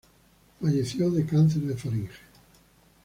[0.59, 2.21] Falleció de cáncer de faringe.